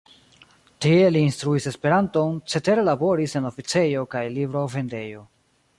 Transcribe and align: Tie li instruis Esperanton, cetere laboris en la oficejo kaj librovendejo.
Tie 0.85 1.11
li 1.11 1.21
instruis 1.25 1.67
Esperanton, 1.73 2.41
cetere 2.55 2.87
laboris 2.89 3.39
en 3.41 3.49
la 3.49 3.53
oficejo 3.55 4.09
kaj 4.17 4.25
librovendejo. 4.39 5.27